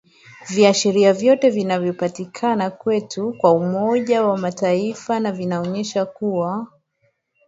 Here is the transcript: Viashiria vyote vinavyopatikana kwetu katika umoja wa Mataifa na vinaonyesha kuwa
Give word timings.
Viashiria 0.49 1.13
vyote 1.13 1.49
vinavyopatikana 1.49 2.69
kwetu 2.69 3.31
katika 3.31 3.51
umoja 3.51 4.23
wa 4.23 4.37
Mataifa 4.37 5.19
na 5.19 5.31
vinaonyesha 5.31 6.05
kuwa 6.05 6.67